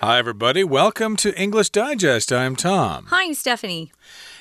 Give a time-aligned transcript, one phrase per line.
[0.00, 0.62] Hi, everybody.
[0.62, 2.30] Welcome to English Digest.
[2.30, 3.06] I'm Tom.
[3.08, 3.92] Hi, I'm Stephanie.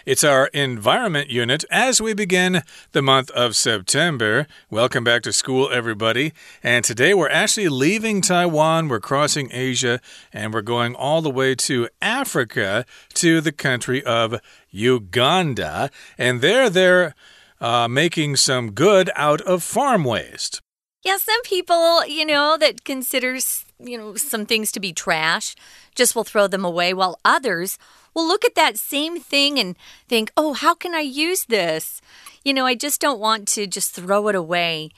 [0.06, 2.62] It's our environment unit as we begin
[2.92, 4.48] the month of September.
[4.70, 6.34] Welcome back to school, everybody.
[6.62, 10.02] And today we're actually leaving Taiwan, we're crossing Asia,
[10.34, 14.42] and we're going all the way to Africa to the country of
[14.72, 15.90] Uganda.
[16.18, 17.16] And there they're
[17.62, 20.62] uh, making some good out of farm waste.
[21.06, 25.56] Yeah, some people, you know, that considers, you know, some things to be trash
[25.94, 27.78] just will throw them away, while others
[28.16, 29.76] will look at that same thing and
[30.10, 32.02] think, oh, how can I use this?
[32.44, 34.90] You know, I just don't want to just throw it away.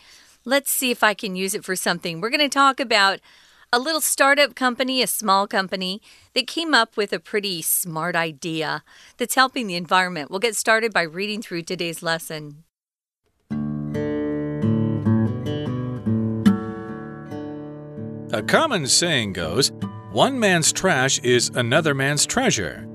[0.46, 2.22] Let's see if I can use it for something.
[2.22, 3.20] We're going to talk about
[3.74, 6.02] a little startup company, a small company,
[6.34, 8.82] that came up with a pretty smart idea
[9.18, 10.32] that's helping the environment.
[10.32, 12.64] We'll get started by reading through today's lesson.
[18.38, 19.72] A common saying goes,
[20.12, 22.88] one man's trash is another man's treasure.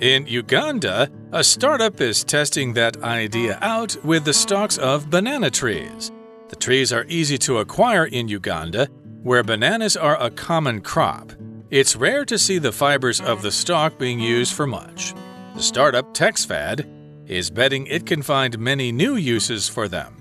[0.00, 6.12] In Uganda, a startup is testing that idea out with the stalks of banana trees.
[6.50, 8.88] The trees are easy to acquire in Uganda,
[9.22, 11.32] where bananas are a common crop.
[11.70, 15.14] It's rare to see the fibers of the stalk being used for much.
[15.54, 20.14] The startup TexFad is betting it can find many new uses for them.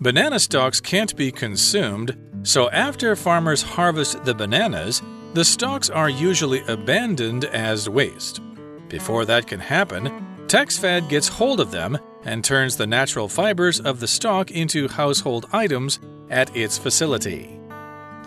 [0.00, 2.16] Banana stalks can't be consumed,
[2.46, 5.02] so after farmers harvest the bananas,
[5.34, 8.40] the stalks are usually abandoned as waste.
[8.88, 13.98] Before that can happen, TexFad gets hold of them and turns the natural fibers of
[13.98, 15.98] the stalk into household items
[16.30, 17.58] at its facility.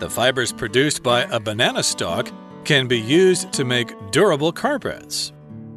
[0.00, 2.30] The fibers produced by a banana stalk
[2.64, 5.32] can be used to make durable carpets.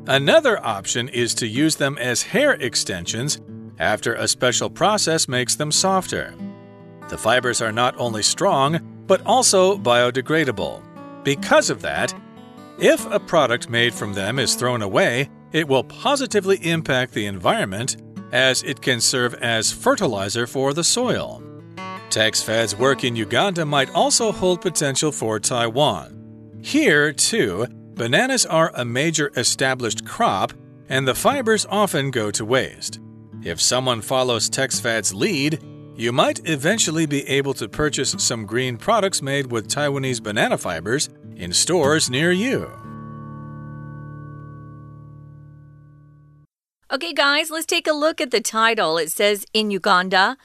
[0.08, 3.40] Another option is to use them as hair extensions
[3.80, 6.36] after a special process makes them softer.
[7.10, 10.82] The fibers are not only strong, but also biodegradable.
[11.24, 12.14] Because of that,
[12.80, 17.98] if a product made from them is thrown away, it will positively impact the environment
[18.32, 21.44] as it can serve as fertilizer for the soil.
[22.10, 26.60] TexFad's work in Uganda might also hold potential for Taiwan.
[26.64, 30.54] Here, too, bananas are a major established crop,
[30.90, 33.00] and the fibers often go to waste.
[33.44, 35.60] If someone follows TexFad's lead,
[35.96, 41.10] you might eventually be able to purchase some green products made with Taiwanese banana fibers
[41.36, 42.72] in stores near you.
[46.92, 48.98] Okay, guys, let's take a look at the title.
[48.98, 50.38] It says in Uganda,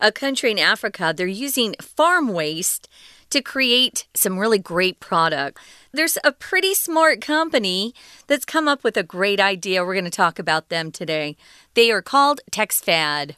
[0.00, 2.88] a country in Africa, they're using farm waste
[3.30, 5.58] to create some really great product.
[5.92, 7.94] There's a pretty smart company
[8.26, 9.84] that's come up with a great idea.
[9.84, 11.36] We're going to talk about them today.
[11.74, 13.36] They are called TexFad.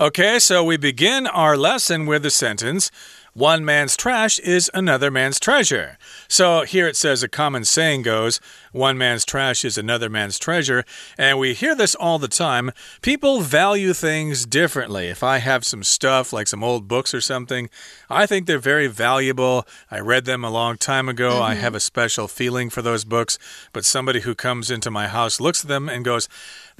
[0.00, 2.90] Okay, so we begin our lesson with the sentence
[3.32, 5.96] one man's trash is another man's treasure.
[6.26, 8.40] So here it says a common saying goes,
[8.72, 10.84] one man's trash is another man's treasure.
[11.16, 12.72] And we hear this all the time.
[13.02, 15.08] People value things differently.
[15.08, 17.70] If I have some stuff, like some old books or something,
[18.08, 19.64] I think they're very valuable.
[19.90, 21.30] I read them a long time ago.
[21.30, 21.50] Mm -hmm.
[21.50, 21.62] I mm-hmm.
[21.62, 23.38] have a special feeling for those books.
[23.72, 26.28] But somebody who comes into my house looks at them and goes,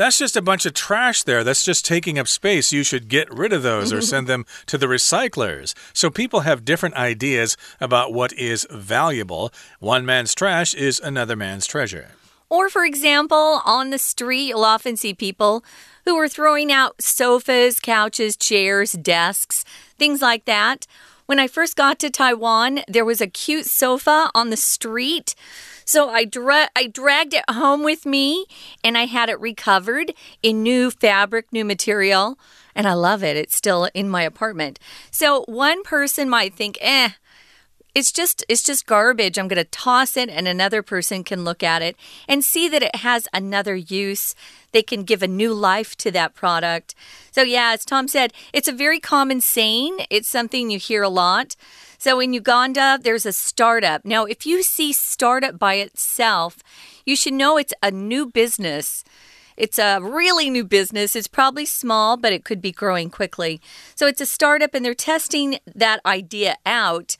[0.00, 1.44] that's just a bunch of trash there.
[1.44, 2.72] That's just taking up space.
[2.72, 5.74] You should get rid of those or send them to the recyclers.
[5.92, 9.52] So people have different ideas about what is valuable.
[9.78, 12.12] One man's trash is another man's treasure.
[12.48, 15.62] Or, for example, on the street, you'll often see people
[16.06, 19.66] who are throwing out sofas, couches, chairs, desks,
[19.98, 20.86] things like that.
[21.26, 25.36] When I first got to Taiwan, there was a cute sofa on the street.
[25.90, 28.46] So I, dra I dragged it home with me
[28.84, 32.38] and I had it recovered in new fabric, new material.
[32.76, 33.36] And I love it.
[33.36, 34.78] It's still in my apartment.
[35.10, 37.08] So one person might think, eh,
[37.92, 39.36] it's just it's just garbage.
[39.36, 41.96] I'm going to toss it and another person can look at it
[42.28, 44.36] and see that it has another use.
[44.70, 46.94] They can give a new life to that product.
[47.32, 50.06] So yeah, as Tom said, it's a very common saying.
[50.08, 51.56] It's something you hear a lot.
[52.00, 54.06] So in Uganda, there's a startup.
[54.06, 56.56] Now, if you see startup by itself,
[57.04, 59.04] you should know it's a new business.
[59.58, 61.14] It's a really new business.
[61.14, 63.60] It's probably small, but it could be growing quickly.
[63.94, 67.18] So it's a startup, and they're testing that idea out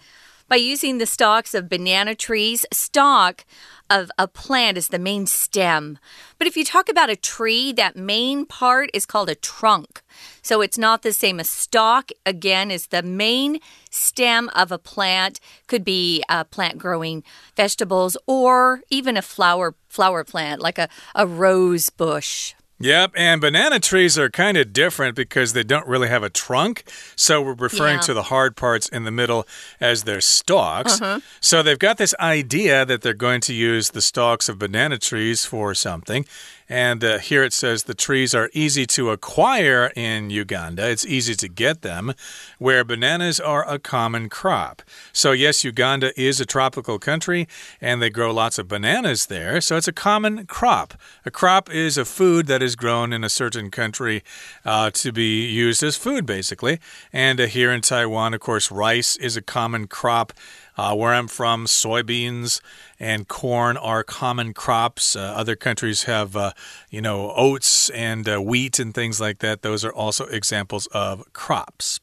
[0.49, 2.65] by using the stalks of banana trees.
[2.73, 3.45] Stalk
[3.91, 5.99] of a plant is the main stem.
[6.39, 10.03] But if you talk about a tree, that main part is called a trunk.
[10.43, 11.41] So it's not the same.
[11.41, 13.59] A stalk, again, is the main
[13.91, 15.41] stem of a plant.
[15.67, 17.25] Could be a plant growing
[17.57, 22.55] vegetables or even a flower flower plant like a, a rose bush.
[22.83, 26.85] Yep, and banana trees are kind of different because they don't really have a trunk.
[27.15, 28.01] So we're referring Yeah.
[28.03, 29.47] to the hard parts in the middle
[29.81, 31.01] as their stalks.
[31.01, 31.21] Uh-huh.
[31.41, 35.45] So they've got this idea that they're going to use the stalks of banana trees
[35.45, 36.25] for something.
[36.71, 40.89] And uh, here it says the trees are easy to acquire in Uganda.
[40.89, 42.15] It's easy to get them,
[42.59, 44.81] where bananas are a common crop.
[45.13, 47.49] So, yes, Uganda is a tropical country
[47.81, 49.61] and they grow lots of bananas there.
[49.61, 50.95] So, it's a common crop.
[51.27, 54.23] A crop is a food that is grown in a certain country
[54.65, 56.79] uh, to be used as food, basically.
[57.13, 60.33] And uh, here in Taiwan, of course, rice is a common crop.
[60.81, 62.63] Uh, where I'm from, soybeans
[62.99, 65.15] and corn are common crops.
[65.15, 66.53] Uh, other countries have, uh,
[66.89, 69.61] you know, oats and uh, wheat and things like that.
[69.61, 72.01] Those are also examples of crops.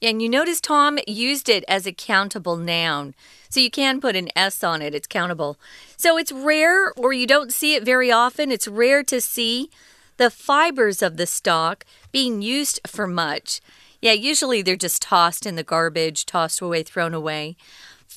[0.00, 3.14] And you notice Tom used it as a countable noun.
[3.50, 5.58] So you can put an S on it, it's countable.
[5.98, 8.50] So it's rare, or you don't see it very often.
[8.50, 9.68] It's rare to see
[10.16, 13.60] the fibers of the stalk being used for much.
[14.00, 17.56] Yeah, usually they're just tossed in the garbage, tossed away, thrown away.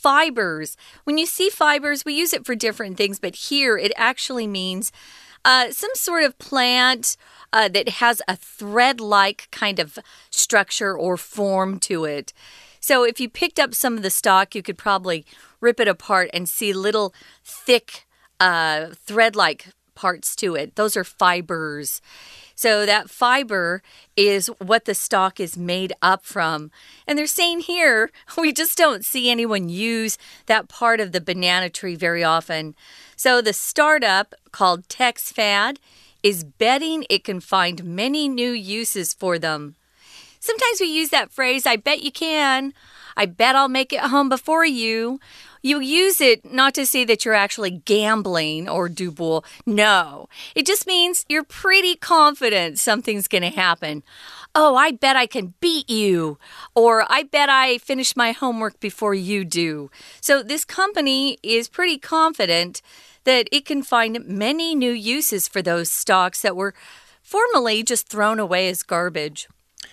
[0.08, 0.78] Fibers.
[1.04, 4.90] When you see fibers, we use it for different things, but here it actually means
[5.44, 7.18] uh, some sort of plant
[7.52, 10.00] uh, that has a thread like kind of
[10.30, 12.32] structure or form to it.
[12.80, 15.26] So if you picked up some of the stock, you could probably
[15.60, 17.14] rip it apart and see little
[17.44, 18.08] thick
[18.40, 20.76] uh, thread like parts to it.
[20.76, 22.02] Those are fibers.
[22.54, 23.82] So that fiber
[24.16, 26.72] is what the stalk is made up from.
[27.08, 31.70] And they're saying here, we just don't see anyone use that part of the banana
[31.70, 32.76] tree very often.
[33.16, 35.78] So the startup called TexFad
[36.24, 39.76] is betting it can find many new uses for them.
[40.40, 42.74] Sometimes we use that phrase, I bet you can.
[43.16, 45.20] I bet I'll make it home before you.
[45.68, 49.44] You use it not to say that you're actually gambling or double.
[49.66, 54.02] No, it just means you're pretty confident something's going to happen.
[54.56, 56.40] Oh, I bet I can beat you.
[56.74, 59.92] Or I bet I finish my homework before you do.
[60.22, 62.82] So this company is pretty confident
[63.26, 66.76] that it can find many new uses for those stocks that were
[67.22, 69.50] formerly just thrown away as garbage.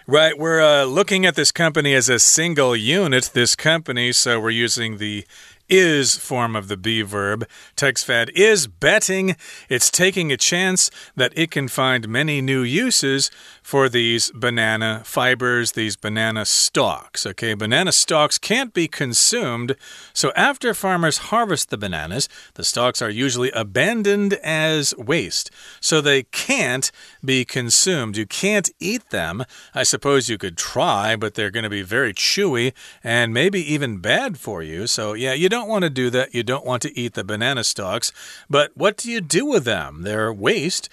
[0.07, 4.51] Right, we're uh, looking at this company as a single unit, this company, so we're
[4.51, 5.25] using the
[5.69, 7.49] is form of the be verb.
[7.77, 9.37] TexFad is betting.
[9.69, 13.31] It's taking a chance that it can find many new uses
[13.65, 17.25] for these banana fibers, these banana stalks.
[17.25, 19.75] Okay, banana stalks can't be consumed,
[20.13, 25.51] so after farmers harvest the bananas, the stalks are usually abandoned as waste.
[25.81, 26.93] So they can't
[27.25, 28.19] be consumed.
[28.19, 29.45] You can't eat them.
[29.75, 33.97] I suppose you could try, but they're going to be very chewy and maybe even
[33.97, 34.87] bad for you.
[34.87, 36.35] So, yeah, you don't want to do that.
[36.35, 38.13] You don't want to eat the banana stalks.
[38.51, 40.03] But what do you do with them?
[40.03, 40.91] They're waste.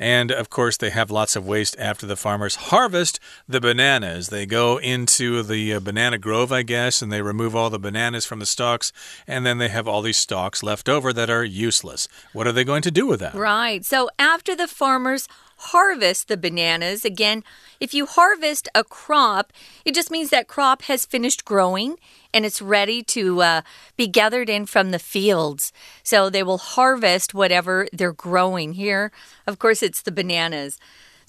[0.00, 4.28] And of course, they have lots of waste after the farmers harvest the bananas.
[4.28, 8.24] They go into the uh, banana grove, I guess, and they remove all the bananas
[8.24, 8.92] from the stalks.
[9.26, 12.08] And then they have all these stalks left over that are useless.
[12.32, 13.34] What are they going to do with that?
[13.34, 13.84] Right.
[13.84, 17.44] So after the farmers harvest the bananas, again,
[17.78, 19.52] if you harvest a crop,
[19.84, 21.96] it just means that crop has finished growing
[22.32, 23.62] and it's ready to uh,
[23.96, 25.72] be gathered in from the fields.
[26.02, 29.12] So they will harvest whatever they're growing here.
[29.46, 30.78] Of course, it's the bananas.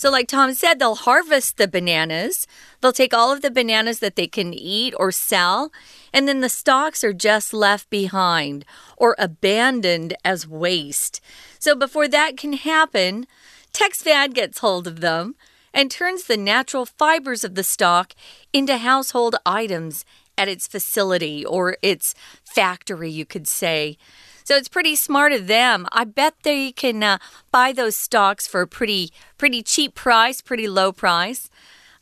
[0.01, 2.47] So, like Tom said, they'll harvest the bananas.
[2.81, 5.71] They'll take all of the bananas that they can eat or sell,
[6.11, 8.65] and then the stalks are just left behind
[8.97, 11.21] or abandoned as waste.
[11.59, 13.27] So, before that can happen,
[13.73, 15.35] TexFad gets hold of them
[15.71, 18.13] and turns the natural fibers of the stalk
[18.51, 20.03] into household items
[20.41, 23.95] at its facility or its factory, you could say.
[24.43, 25.85] So it's pretty smart of them.
[25.91, 27.19] I bet they can uh,
[27.51, 31.51] buy those stocks for a pretty, pretty cheap price, pretty low price,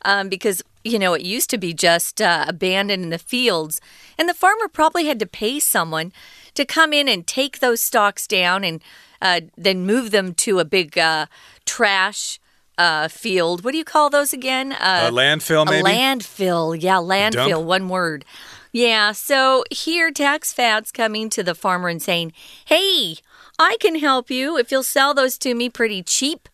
[0.06, 3.78] um, because you know it used to be just uh, abandoned in the fields,
[4.16, 6.12] and the farmer probably had to pay someone
[6.54, 8.82] to come in and take those stocks down and
[9.20, 11.26] uh, then move them to a big uh,
[11.66, 12.40] trash
[12.80, 13.62] uh, field.
[13.62, 14.72] What do you call those again?
[14.72, 15.88] A landfill, maybe?
[15.88, 16.82] A landfill.
[16.82, 17.50] Yeah, landfill.
[17.50, 17.66] Dump?
[17.66, 18.24] One word.
[18.72, 22.32] Yeah, so here TexFad's coming to the farmer and saying,
[22.64, 23.16] Hey,
[23.58, 26.48] I can help you if you'll sell those to me pretty cheap.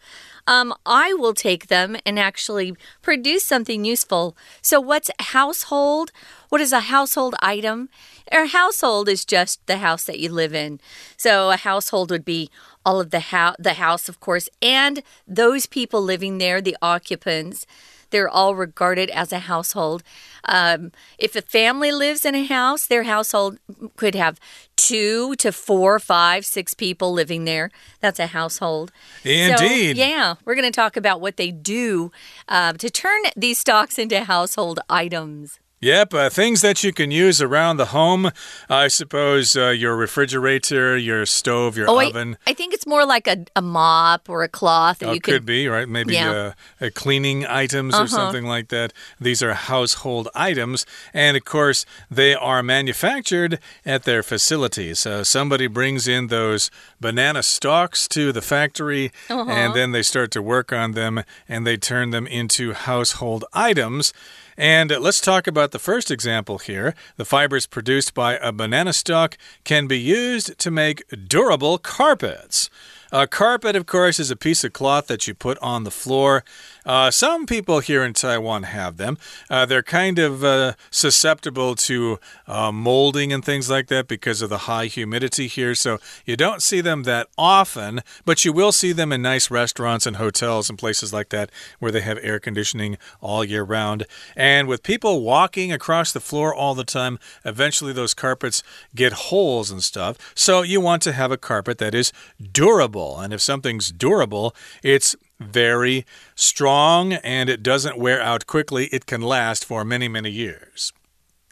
[0.49, 4.37] Um, I will take them and actually produce something useful.
[4.63, 6.13] So, what's household?
[6.49, 7.89] What is a household item?
[8.33, 10.81] A household is just the house that you live in.
[11.17, 12.51] So, a household would be
[12.85, 17.67] all of the house, the house, of course, and those people living there, the occupants.
[18.11, 20.03] they're all regarded as a household.
[20.45, 23.59] Um, if a family lives in a house, their household
[23.97, 24.39] could have
[24.77, 27.71] two to four, five, six people living there.
[28.01, 28.93] That's a household.
[29.25, 29.97] Indeed.
[29.97, 32.13] So, yeah, we're going to talk about what they do
[32.49, 35.59] uh, to turn these stocks into household items.
[35.81, 38.31] Yep, uh, things that you can use around the home.
[38.71, 42.39] I suppose uh, your refrigerator, your stove, your oh, oven.
[42.47, 45.01] I, I, think it's more like a, a mop or a cloth.
[45.01, 45.87] That oh, you could, could be, right?
[45.87, 46.53] Maybe yeah.
[46.81, 48.01] uh, cleaning items uh -huh.
[48.01, 48.17] or uh-huh.
[48.17, 48.95] something like that.
[49.21, 50.87] These are household items.
[51.13, 55.07] And of course, they are manufactured at their facilities.
[55.07, 59.49] Uh, somebody brings in those banana stalks to the factory, -huh.
[59.49, 64.13] and then they start to work on them and they turn them into household items.
[64.57, 66.95] And let's talk about the first example here.
[67.17, 72.71] The fibers produced by a banana stalk can be used to make durable carpets.
[73.13, 76.43] A carpet, of course, is a piece of cloth that you put on the floor.
[76.87, 79.19] Uh, some people here in Taiwan have them.
[79.51, 84.49] Uh, they're kind of uh, susceptible to uh, molding and things like that because of
[84.49, 85.75] the high humidity here.
[85.75, 90.07] So you don't see them that often, but you will see them in nice restaurants
[90.07, 94.07] and hotels and places like that where they have air conditioning all year round.
[94.37, 98.63] And with people walking across the floor all the time, eventually those carpets
[98.95, 100.17] get holes and stuff.
[100.35, 102.13] So you want to have a carpet that is
[102.53, 103.19] durable durable.
[103.19, 108.88] And if something's durable, it's very strong and it doesn't wear out quickly.
[108.92, 110.94] It can last for many, many years.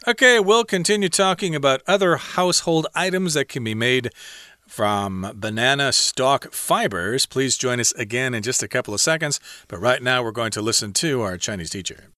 [0.06, 4.10] Okay, we'll continue talking about other household items that can be made
[4.66, 7.26] from banana stalk fibers.
[7.26, 9.40] Please join us again in just a couple of seconds.
[9.68, 12.10] But right now, we're going to listen to our Chinese teacher.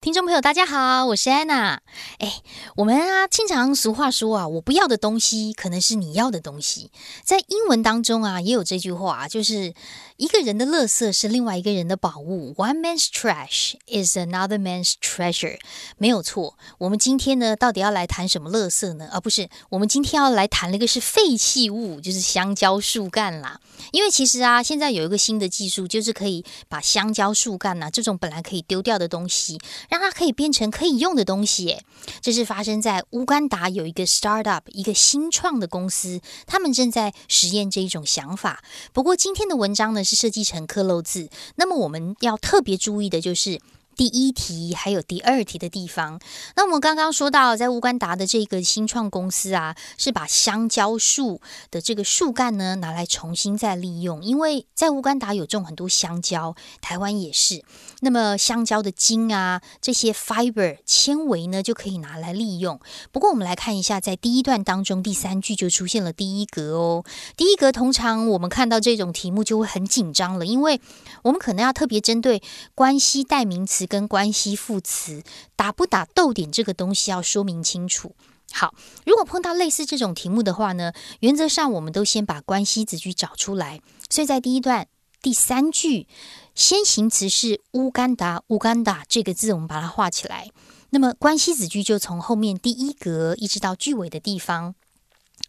[0.00, 1.82] 听众朋友，大家好，我是安娜。
[2.18, 2.40] 哎，
[2.76, 6.92] 我们啊，经常俗话说啊，我不要的东西，可能是你要的东西。
[7.24, 9.74] 在英文当中啊，也有这句话，就是
[10.17, 12.53] 一个人的垃圾是另外一个人的宝物。
[12.55, 15.57] One man's trash is another man's treasure。
[15.97, 16.57] 没有错。
[16.77, 19.09] 我们今天呢，到底要来谈什么垃圾呢？
[19.11, 23.59] 啊，不是，我们今天要来谈那个是废弃物，就是香蕉树干啦。
[23.91, 29.59] 因为其实啊，现在有一个新的技术，就是可以把香蕉树干呐，这种本来可以丢掉的东西。
[29.89, 31.79] 让它可以变成可以用的东西，
[32.21, 38.63] 这是发生在乌干达有一个 startup，一个新创的公司，他们正在实验这一种想法。
[38.91, 43.59] 不过今天的文章呢是设计成刻漏字，那么我们要特别注意的就是。
[43.95, 46.19] 第一题还有第二题的地方，
[46.55, 57.63] 那我们刚刚说到，在乌干达的这个新创公司啊，是把香蕉树的这个树干呢拿来重新再利用，因为在乌干达有种很多香蕉，台湾也是。
[58.01, 62.79] 那么香蕉的茎啊，这些 fiber 纤维呢就可以拿来利用。
[63.11, 67.03] 不过我们来看一下，在第一段当中，第三句就出现了第一格哦。
[67.37, 70.81] 第一格通常我们看到这种题目就会很紧张了，因为
[71.21, 72.41] 我们可能要特别针对
[72.73, 73.82] 关系代名词。
[73.85, 75.23] 跟关系副词
[75.55, 78.15] 打不打逗点这个东西要说明清楚。
[78.51, 78.75] 好，
[79.05, 83.81] 如果碰到类似这种题目的话呢，原则上我们都先把关系子句找出来。
[84.09, 84.87] 所以在第一段
[85.21, 86.07] 第三句，
[86.53, 90.51] 先行词是乌干达，乌干达这个字我们把它画起来。
[90.91, 94.75] 那么关系子句就从后面第一格一直到句尾的地方。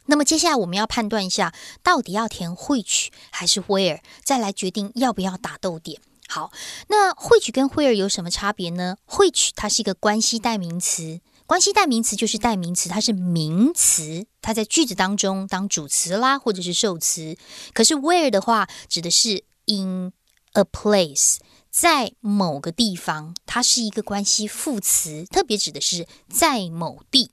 [0.06, 6.00] 那么接下来我们要判断一下，到底要填 which 还是 where，再来决定要不要打逗点。
[6.34, 6.50] 好，
[6.88, 17.36] 那 which 跟 where 有什么差别呢？which 它是一个关系代名词，关系代名词就是代名词，它是名词，它在句子当中当主词啦，或者是受词。
[17.72, 20.12] 可是 where 的话，指的是 in
[20.54, 21.36] a place，
[21.70, 27.30] 在某个地方，它是一个关系副词，特别指的是在某地。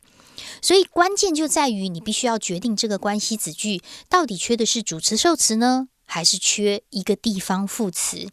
[0.62, 8.30] 所以关键就在于你必须要决定这个关系子句到底缺的是主词受词呢，还是缺一个地方副词？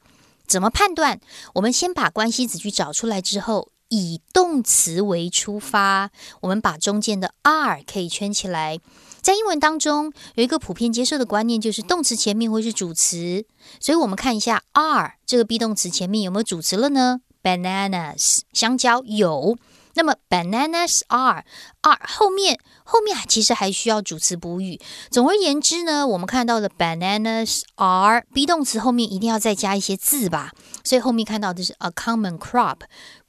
[0.48, 1.20] 怎么判断？
[1.54, 8.80] 我们先把关系子句找出来之后，以动词为出发，我们把中间的 are 可以圈起来。
[9.20, 13.44] 在英文当中，有一个普遍接受的观念，就是动词前面会是主词。
[13.78, 19.58] 所以，我们看一下 are 这个 be 动词前面有没有主词了呢？Bananas 香蕉有。
[19.94, 21.44] 那么 bananas are
[21.80, 24.80] 二后面后面其实还需要主词补语。
[25.10, 30.52] 总而言之呢，我们看到的 bananas are be 动词后面一定要再加一些字吧。
[30.82, 32.78] 所以后面看到的是 a common crop。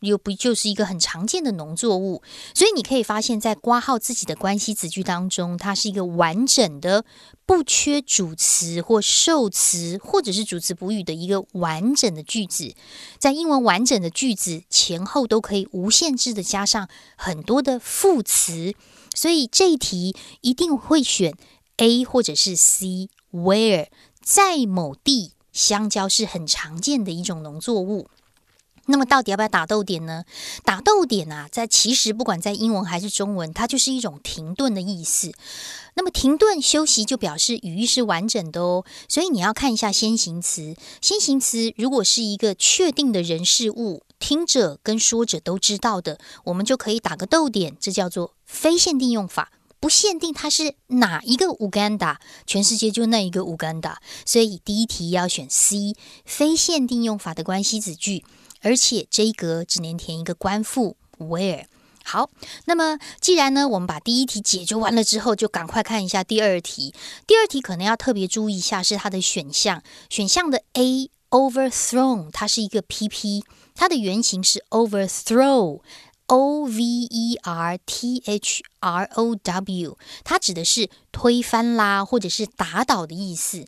[0.02, 7.04] 又不就是一个很常见的农作物，所以你可以发现，在挂号自己的关系子句当中，它是一个完整的、
[7.46, 12.74] 不缺主词或受词，或者是主词补语的一个完整的句子。
[13.18, 16.88] 在英文完整的句子前后都可以无限制的加上
[17.18, 18.74] 很多的副词，词
[19.14, 21.36] 所以这一题一定会选
[21.78, 23.10] A 或者是 C。
[23.32, 23.90] Where
[24.24, 28.08] 在某地，香蕉是很常见的一种农作物。
[28.88, 30.24] 那么到底要不要打逗点呢？
[30.64, 35.32] 打逗点啊，在其实不管在英文还是中文，它就是一种停顿的意思。
[35.94, 38.84] 那么停顿休息就表示语义是完整的哦。
[39.08, 40.76] 所以你要看一下先行词。
[41.02, 49.52] 先行词如果是一个确定的人事物，听者跟说者都知道的，我们就可以打个逗点，这叫做非限定用法。
[49.82, 54.02] 不限定它是哪一个乌干达，全世界就那一个乌干达。
[54.26, 55.96] 所以第一题要选 C，
[56.26, 58.26] 非限定用法的关系子句。
[58.62, 61.64] 而且这一格只能填一个官复 where。
[62.04, 62.30] 好，
[62.66, 66.94] 那么既然呢，我们把第一题解决完了之后，就赶快看一下第二题。
[67.26, 69.82] 第二题可能要特别注意一下，是它的选项。
[70.10, 73.44] 选项的 A overthrown，它是一个 PP，
[73.80, 83.66] 它的原型是 overthrow，O V E R T H R O W，它指的是推翻啦，或者是打倒的意思。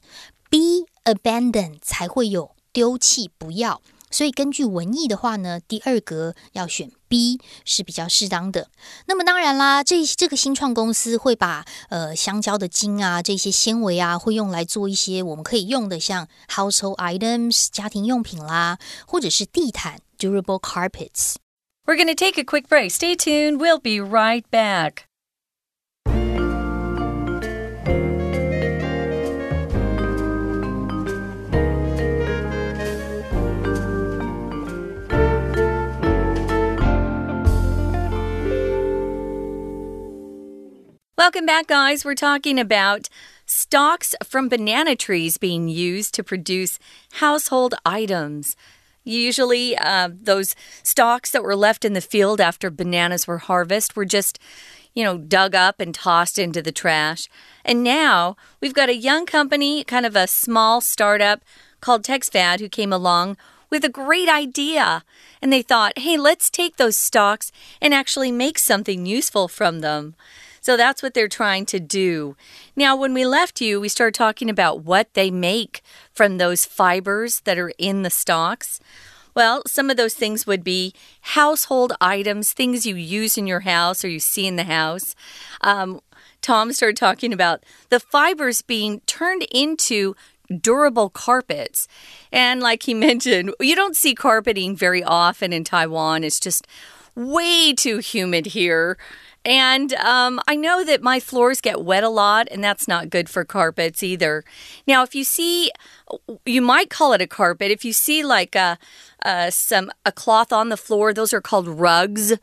[0.50, 3.82] be abandoned 才会有丢弃，不要。
[4.11, 8.69] 所以根据文意的话呢，第二格要选 B 是比较适当的。
[9.07, 22.91] 那么当然啦，这这个新创公司会把呃香蕉的筋啊这些纤维啊，会用来做一些我们可以用的，像 household items 家庭用品啦，或者是地毯 durable carpets。We're going to take a quick break.
[22.91, 23.59] Stay tuned.
[23.59, 25.05] We'll be right back.
[41.22, 42.04] Welcome back, guys.
[42.04, 43.08] We're talking about
[43.46, 46.80] stalks from banana trees being used to produce
[47.12, 48.56] household items.
[49.04, 54.04] Usually, uh, those stalks that were left in the field after bananas were harvested were
[54.04, 54.40] just,
[54.96, 57.30] you know, dug up and tossed into the trash.
[57.64, 61.44] And now we've got a young company, kind of a small startup
[61.82, 63.38] called TexFad, who came along
[63.70, 65.04] with a great idea.
[65.40, 70.16] And they thought, hey, let's take those stalks and actually make something useful from them.
[70.62, 72.36] So that's what they're trying to do.
[72.76, 75.82] Now, when we left you, we started talking about what they make
[76.14, 78.80] from those fibers that are in the stalks.
[79.34, 84.06] Well, some of those things would be household items, things you use in your house
[84.06, 85.16] or you see in the house.
[85.62, 86.00] Um,
[86.42, 90.16] Tom started talking about the fibers being turned into
[90.60, 91.88] durable carpets.
[92.32, 96.24] And like he mentioned, you don't see carpeting very often in Taiwan.
[96.24, 96.68] It's just
[97.16, 98.98] way too humid here.
[99.44, 103.28] And um, I know that my floors get wet a lot, and that's not good
[103.28, 104.44] for carpets either.
[104.86, 105.72] Now, if you see,
[106.46, 107.72] you might call it a carpet.
[107.72, 108.78] If you see like a,
[109.24, 112.34] a some a cloth on the floor, those are called rugs,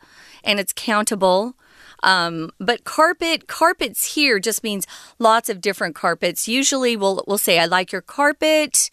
[0.43, 1.55] and it's countable.
[2.03, 4.85] Um, but carpet, carpets here just means
[5.19, 6.47] lots of different carpets.
[6.49, 8.89] Usually, we'll we'll say, "I like your carpet,"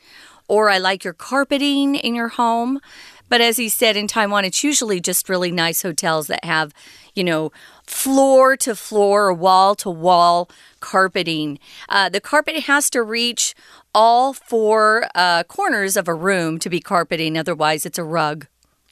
[0.47, 2.81] or "I like your carpeting in your home."
[3.29, 6.73] But as he said in Taiwan, it's usually just really nice hotels that have,
[7.15, 7.51] you know,
[7.87, 11.59] floor to floor or wall to wall carpeting.
[11.89, 13.55] Uh, the carpet has to reach
[13.95, 18.47] all four uh, corners of a room to be carpeting, otherwise, it's a rug.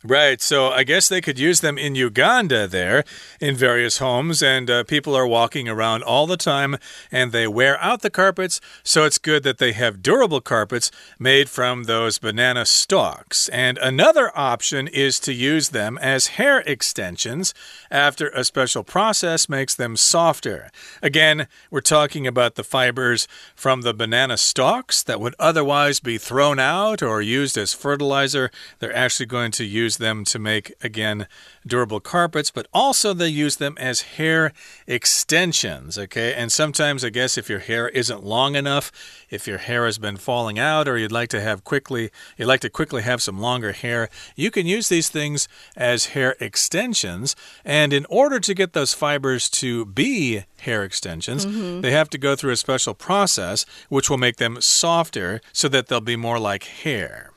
[0.07, 0.38] Right.
[0.43, 3.05] So I guess they could use them in Uganda there
[3.40, 6.77] in various homes, and uh, people are walking around all the time
[7.11, 8.61] and they wear out the carpets.
[8.83, 13.49] So it's good that they have durable carpets made from those banana stalks.
[13.49, 17.55] And another option is to use them as hair extensions
[17.90, 20.71] after a special process makes them softer.
[21.03, 26.59] Again, we're talking about the fibers from the banana stalks that would otherwise be thrown
[26.59, 28.51] out or used as fertilizer.
[28.81, 31.27] They're actually going to use use them to make, again,
[31.67, 34.53] durable carpets, but also they use them as hair
[34.87, 35.99] extensions.
[35.99, 36.35] Okay.
[36.35, 38.91] And sometimes, I guess, if your hair isn't long enough,
[39.31, 42.61] if your hair has been falling out, or you'd like to have quickly, you'd like
[42.61, 47.37] to quickly have some longer hair, you can use these things as hair extensions.
[47.65, 51.83] And in order to get those fibers to be hair extensions, mm -hmm.
[51.83, 55.87] they have to go through a special process which will make them softer so that
[55.87, 57.34] they'll be more like hair.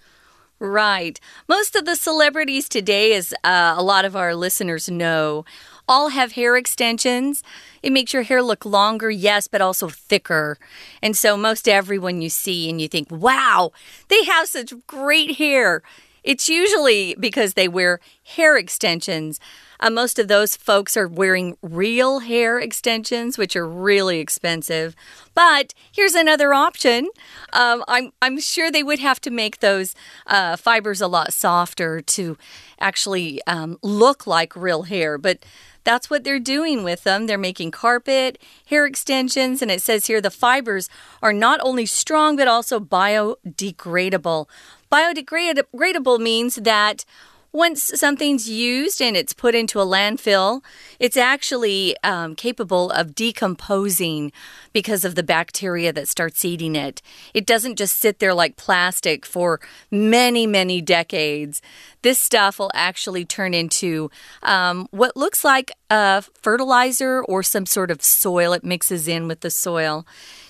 [0.60, 1.20] Right.
[1.48, 5.46] Most of the celebrities today, as uh, a lot of our listeners know,
[5.88, 7.44] all have hair extensions.
[7.84, 10.58] It makes your hair look longer, yes, but also thicker.
[11.02, 13.72] And so most everyone you see and you think, wow,
[14.08, 15.84] they have such great hair.
[16.24, 19.40] It's usually because they wear hair extensions.
[19.80, 24.96] Uh, most of those folks are wearing real hair extensions, which are really expensive.
[25.34, 27.10] But here's another option.
[27.54, 32.02] Um, I'm, I'm sure they would have to make those uh, fibers a lot softer
[32.02, 32.38] to
[32.80, 35.18] actually um, look like real hair.
[35.18, 35.40] But
[35.88, 37.28] that's what they're doing with them.
[37.28, 40.90] They're making carpet, hair extensions, and it says here the fibers
[41.22, 44.48] are not only strong but also biodegradable.
[44.92, 47.06] Biodegradable means that
[47.52, 50.62] once something's used and it's put into a landfill,
[51.00, 54.32] it's actually um, capable of decomposing
[54.74, 57.02] because of the bacteria that starts eating it.
[57.34, 61.62] It doesn't just sit there like plastic for many, many decades.
[62.02, 64.12] This stuff will actually turn into
[64.44, 68.54] um, what looks like a fertilizer or some sort of soil.
[68.54, 70.06] It mixes in with the soil.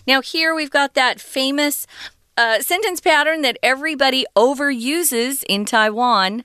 [0.05, 1.85] Now, here we've got that famous
[2.37, 6.43] uh, sentence pattern that everybody overuses in Taiwan.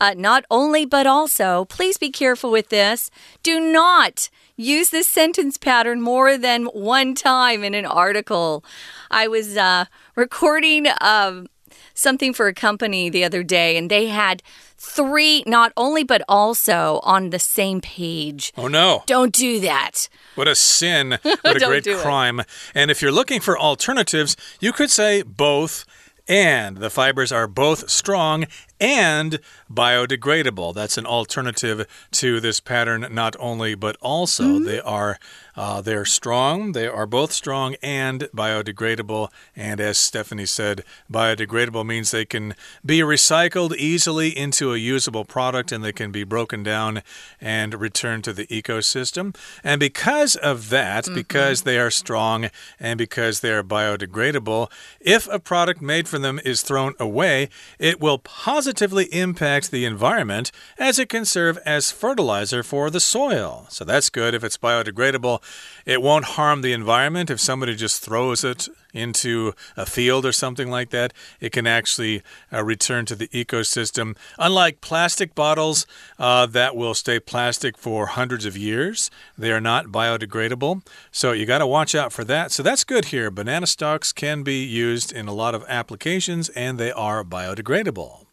[0.00, 3.10] Uh, not only, but also, please be careful with this.
[3.42, 8.64] Do not use this sentence pattern more than one time in an article.
[9.10, 9.84] I was uh,
[10.16, 11.48] recording um,
[11.94, 14.42] something for a company the other day, and they had
[14.76, 18.52] three, not only, but also on the same page.
[18.56, 19.02] Oh, no.
[19.06, 20.08] Don't do that.
[20.34, 21.18] What a sin.
[21.42, 22.40] What a great crime.
[22.40, 22.46] It.
[22.74, 25.84] And if you're looking for alternatives, you could say both
[26.28, 26.78] and.
[26.78, 28.46] The fibers are both strong
[28.80, 29.38] and
[29.72, 30.74] biodegradable.
[30.74, 34.64] That's an alternative to this pattern, not only, but also mm -hmm.
[34.64, 35.18] they are
[35.56, 36.72] uh, they're strong.
[36.72, 39.28] They are both strong and biodegradable.
[39.54, 45.72] And as Stephanie said, biodegradable means they can be recycled easily into a usable product
[45.72, 47.02] and they can be broken down
[47.40, 49.34] and returned to the ecosystem.
[49.62, 51.14] And because of that, mm -hmm.
[51.14, 56.40] because they are strong and because they are biodegradable, if a product made from them
[56.44, 61.90] is thrown away, it will positively positively impact the environment as it can serve as
[61.90, 63.66] fertilizer for the soil.
[63.68, 65.42] So that's good if it's biodegradable.
[65.84, 70.70] It won't harm the environment if somebody just throws it into a field or something
[70.70, 71.12] like that.
[71.40, 74.16] It can actually uh, return to the ecosystem.
[74.38, 75.84] Unlike plastic bottles
[76.16, 80.86] uh, that will stay plastic for hundreds of years, they are not biodegradable.
[81.10, 82.52] So you got to watch out for that.
[82.52, 83.32] So that's good here.
[83.32, 88.26] Banana stalks can be used in a lot of applications and they are biodegradable.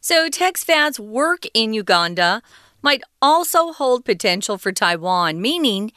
[0.00, 2.42] So, TexFad's work in Uganda
[2.82, 5.92] might also hold potential for Taiwan, meaning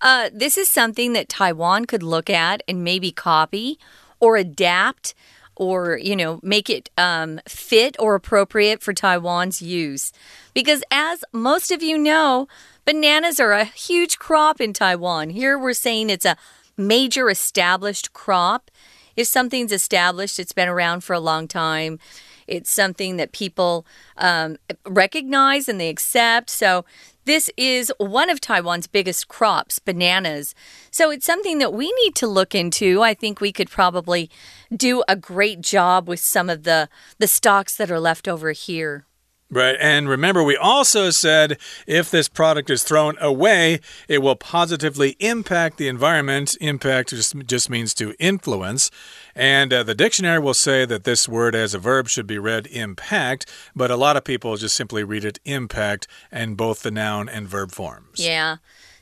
[0.00, 3.78] uh, this is something that Taiwan could look at and maybe copy
[4.20, 5.14] or adapt
[5.54, 10.12] or, you know, make it um, fit or appropriate for Taiwan's use.
[10.52, 12.46] Because as most of you know,
[12.84, 15.30] bananas are a huge crop in Taiwan.
[15.30, 16.36] Here we're saying it's a
[16.76, 18.70] major established crop.
[19.16, 21.98] If something's established, it's been around for a long time.
[22.46, 24.56] It's something that people um,
[24.86, 26.50] recognize and they accept.
[26.50, 26.84] So,
[27.26, 30.54] this is one of Taiwan's biggest crops, bananas.
[30.92, 33.02] So it's something that we need to look into.
[33.02, 34.30] I think we could probably
[34.74, 39.05] do a great job with some of the the stocks that are left over here.
[39.48, 39.76] Right.
[39.80, 43.78] And remember, we also said if this product is thrown away,
[44.08, 46.56] it will positively impact the environment.
[46.60, 48.90] Impact just, just means to influence.
[49.36, 52.66] And uh, the dictionary will say that this word as a verb should be read
[52.66, 57.28] impact, but a lot of people just simply read it impact in both the noun
[57.28, 58.18] and verb forms.
[58.18, 58.56] Yeah.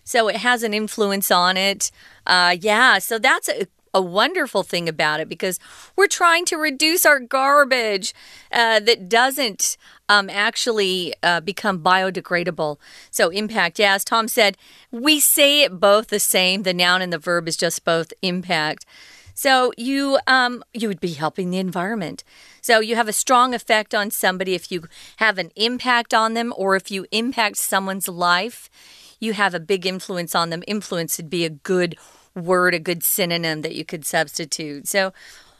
[0.04, 1.90] So it has an influence on it.
[2.26, 2.98] Uh, yeah.
[2.98, 5.60] So that's a a wonderful thing about it because
[5.94, 8.12] we're trying to reduce our garbage
[8.50, 9.76] uh, that doesn't
[10.08, 12.78] um, actually uh, become biodegradable.
[13.10, 14.56] So, impact, yeah, as Tom said,
[14.90, 16.62] we say it both the same.
[16.62, 18.86] The noun and the verb is just both impact.
[19.34, 22.22] So you um, you would be helping the environment.
[22.60, 24.84] So you have a strong effect on somebody if you
[25.16, 28.70] have an impact on them, or if you impact someone's life,
[29.18, 30.62] you have a big influence on them.
[30.68, 31.96] Influence would be a good
[32.34, 34.86] word, a good synonym that you could substitute.
[34.86, 35.12] So,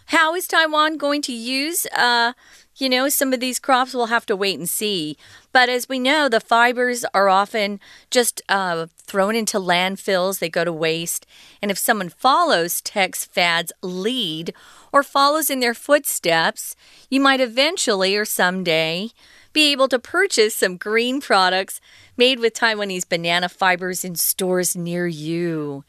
[0.07, 2.35] how is Taiwan going to use, uh,
[2.77, 3.95] you know, some of these crops?
[3.95, 5.17] We'll have to wait and see.
[5.53, 10.65] But as we know, the fibers are often just uh, thrown into landfills, they go
[10.65, 11.27] to waste.
[11.63, 14.53] And if someone follows TexFad's lead
[14.93, 16.75] or follows in their footsteps,
[17.09, 19.11] you might eventually or someday
[19.53, 21.81] be able to purchase some green products
[22.17, 25.85] made with Taiwanese banana fibers in stores near you.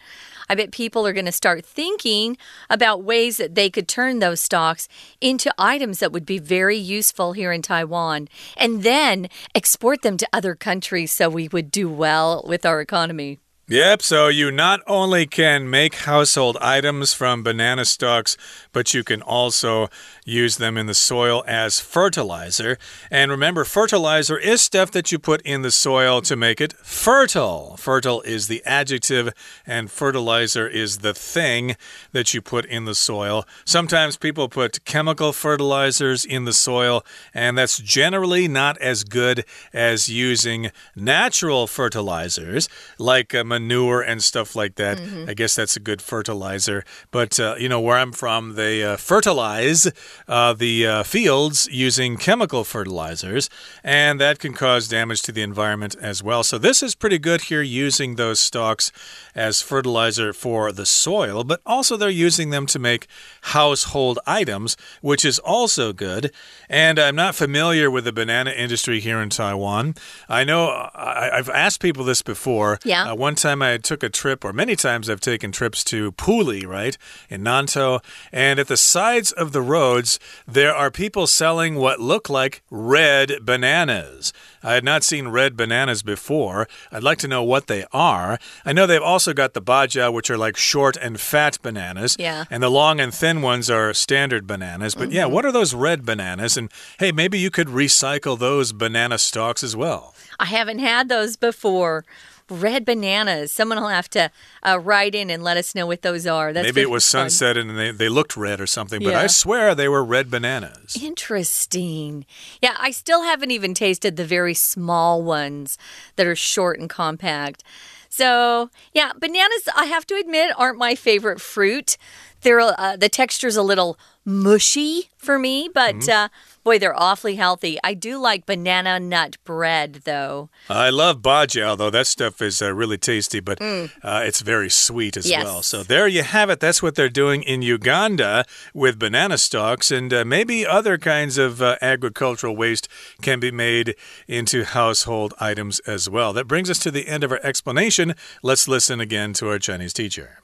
[0.50, 2.38] I bet people are going to start thinking
[2.70, 4.88] about ways that they could turn those stocks
[5.22, 8.28] into items that would be very useful here in Taiwan
[8.58, 13.40] and then export them to other countries so we would do well with our economy.
[13.68, 18.38] Yep, so you not only can make household items from banana stalks,
[18.72, 19.90] but you can also
[20.26, 22.78] use them in the soil as fertilizer.
[23.12, 27.78] And remember, fertilizer is stuff that you put in the soil to make it fertile.
[27.78, 29.32] Fertile is the adjective,
[29.66, 31.78] and fertilizer is the thing
[32.12, 33.46] that you put in the soil.
[33.64, 40.10] Sometimes people put chemical fertilizers in the soil, and that's generally not as good as
[40.10, 45.00] using natural fertilizers like uh, manure and stuff like that.
[45.00, 45.30] Mm -hmm.
[45.30, 46.84] I guess that's a good fertilizer.
[47.12, 49.92] But, uh, you know, where I'm from, they uh, fertilize
[50.28, 53.50] uh, the uh, fields using chemical fertilizers,
[53.84, 56.44] and that can cause damage to the environment as well.
[56.44, 58.92] So, this is pretty good here using those stalks
[59.34, 63.08] as fertilizer for the soil, but also they're using them to make
[63.42, 66.32] household items, which is also good.
[66.70, 69.96] And I'm not familiar with the banana industry here in Taiwan.
[70.30, 72.80] I know I, have asked people this before.
[72.84, 73.12] Yeah.
[73.12, 76.66] Uh, one time I took a trip, or many times I've taken trips to Puli,
[76.66, 76.98] right,
[77.30, 78.04] in Nantou.
[78.32, 79.62] And at the sides of the
[80.06, 84.34] roads, there are people selling what look like red bananas.
[84.64, 86.68] I had not seen red bananas before.
[86.92, 88.40] I'd like to know what they are.
[88.66, 92.16] I know they've also got the baja, which are like short and fat bananas.
[92.20, 92.46] Yeah.
[92.50, 94.96] And the long and thin ones are standard bananas.
[94.96, 95.16] But mm -hmm.
[95.16, 95.34] yeah, mm-hmm.
[95.34, 96.58] what are those red bananas?
[96.58, 100.14] And hey, maybe you could recycle those banana stalks as well.
[100.40, 102.04] I haven't had those before
[102.50, 103.52] red bananas.
[103.52, 104.32] Someone will have to
[104.64, 106.54] uh, write in and let us know what those are.
[106.54, 107.30] That's Maybe it was fun.
[107.30, 109.22] sunset and they, they looked red or something, but yeah.
[109.22, 110.98] I swear they were red bananas.
[111.02, 112.26] Interesting.
[112.62, 115.78] Yeah, I still haven't even tasted the very small ones
[116.16, 117.64] that are short and compact.
[118.10, 121.98] So, yeah, bananas, I have to admit, aren't my favorite fruit.
[122.42, 126.26] They're uh, the texture's a little mushy for me, but mm -hmm.
[126.26, 126.30] uh,
[126.66, 127.78] boy, they're awfully healthy.
[127.84, 130.50] I do like banana nut bread, though.
[130.68, 133.92] I love bajia, though that stuff is uh, really tasty, but mm.
[134.04, 135.46] uh, it's very sweet as yes.
[135.46, 135.62] well.
[135.62, 136.60] So there you have it.
[136.60, 141.62] That's what they're doing in Uganda with banana stalks, and uh, maybe other kinds of
[141.62, 142.90] uh, agricultural waste
[143.22, 143.96] can be made
[144.28, 146.34] into household items as well.
[146.34, 148.16] That brings us to the end of our explanation.
[148.42, 150.40] Let's listen again to our Chinese teacher.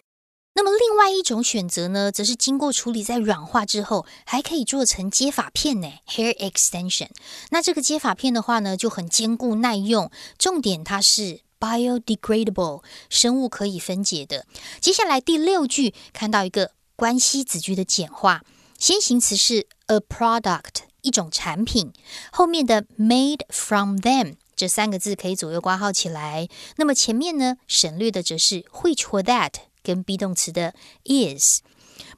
[0.54, 7.08] 那么另外一种选择呢，则是经过处理在软化之后，还可以做成接发片呢，hair extension。
[7.52, 14.46] 那这个接发片的话呢，就很坚固耐用，重点它是 biodegradable，生物可以分解的。
[14.82, 18.44] 接下来第六句看到一个关系子句的简化，
[18.78, 21.94] 先行词是 a product，一种产品，
[22.34, 26.50] 后面的 made from them 这三个字可以左右挂号起来。
[26.76, 29.54] 那么前面呢，省略的则是 which 或 that。
[29.84, 30.74] 跟 be 动词的
[31.06, 31.62] is。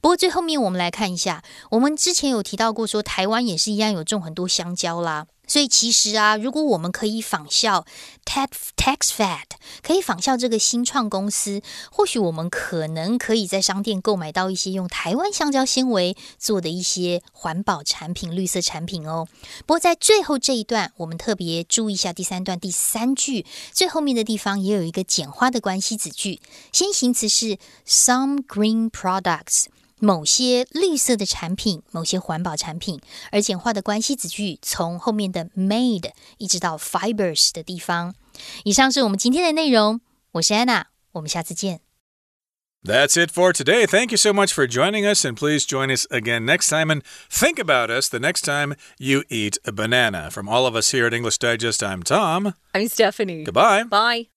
[0.02, 5.28] 不过最后面我们来看一下，我们之前有提到过，说台湾也是一样有种很多香蕉啦。
[5.54, 7.86] 所以其实啊，如果我们可以仿效
[8.26, 9.44] Tax Taxfat，
[9.84, 11.62] 可以仿效这个新创公司，
[11.92, 19.28] 或许我们可能可以在商店购买到一些用台湾香蕉纤维做的一些环保产品、绿色产品哦。
[19.68, 29.66] 不过在最后这一段，我们特别注意一下第三段第三句最后面的地方，也有一个简化的关系子句，先行词是 some green products。
[30.03, 33.01] 某些绿色的产品，某些环保产品，
[33.33, 38.15] 而简化的关系子句从后面的 made 一直到 fibers 的地方。
[38.65, 40.01] 以上是我们今天的内容，
[40.33, 41.81] 我是安娜，我们下次见。
[42.85, 43.87] That's it for today.
[43.89, 47.03] Thank you so much for joining us, and please join us again next time and
[47.29, 50.31] think about us the next time you eat a banana.
[50.31, 52.55] From all of us here at English Digest, I'm Tom.
[52.73, 53.43] I'm Stephanie.
[53.43, 53.83] Goodbye.
[53.83, 54.32] Bye.